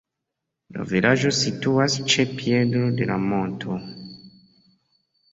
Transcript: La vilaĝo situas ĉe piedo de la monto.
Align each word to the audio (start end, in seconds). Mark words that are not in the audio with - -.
La 0.77 0.85
vilaĝo 0.91 1.33
situas 1.39 1.97
ĉe 2.13 2.25
piedo 2.39 2.81
de 3.01 3.07
la 3.11 3.17
monto. 3.27 3.77